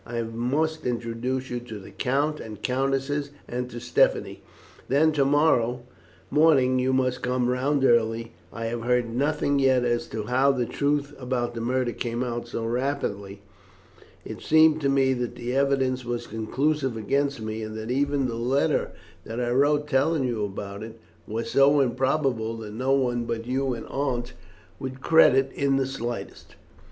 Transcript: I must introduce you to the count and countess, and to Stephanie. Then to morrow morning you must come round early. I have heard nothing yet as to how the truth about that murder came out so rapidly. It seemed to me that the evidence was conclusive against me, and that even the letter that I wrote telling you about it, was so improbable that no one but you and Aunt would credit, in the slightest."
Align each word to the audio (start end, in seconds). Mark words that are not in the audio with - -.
I 0.03 0.23
must 0.23 0.83
introduce 0.87 1.51
you 1.51 1.59
to 1.59 1.77
the 1.77 1.91
count 1.91 2.39
and 2.39 2.59
countess, 2.63 3.29
and 3.47 3.69
to 3.69 3.79
Stephanie. 3.79 4.41
Then 4.89 5.11
to 5.11 5.23
morrow 5.23 5.83
morning 6.31 6.79
you 6.79 6.91
must 6.91 7.21
come 7.21 7.47
round 7.49 7.85
early. 7.85 8.33
I 8.51 8.65
have 8.65 8.81
heard 8.81 9.13
nothing 9.15 9.59
yet 9.59 9.85
as 9.85 10.07
to 10.07 10.23
how 10.23 10.53
the 10.53 10.65
truth 10.65 11.13
about 11.19 11.53
that 11.53 11.61
murder 11.61 11.91
came 11.91 12.23
out 12.23 12.47
so 12.47 12.65
rapidly. 12.65 13.43
It 14.25 14.41
seemed 14.41 14.81
to 14.81 14.89
me 14.89 15.13
that 15.13 15.35
the 15.35 15.55
evidence 15.55 16.03
was 16.03 16.25
conclusive 16.25 16.97
against 16.97 17.39
me, 17.39 17.61
and 17.61 17.77
that 17.77 17.91
even 17.91 18.25
the 18.25 18.33
letter 18.33 18.93
that 19.23 19.39
I 19.39 19.51
wrote 19.51 19.87
telling 19.87 20.23
you 20.23 20.43
about 20.43 20.81
it, 20.81 20.99
was 21.27 21.51
so 21.51 21.79
improbable 21.79 22.57
that 22.57 22.73
no 22.73 22.91
one 22.93 23.25
but 23.25 23.45
you 23.45 23.75
and 23.75 23.85
Aunt 23.85 24.33
would 24.79 25.01
credit, 25.01 25.51
in 25.53 25.75
the 25.75 25.85
slightest." 25.85 26.55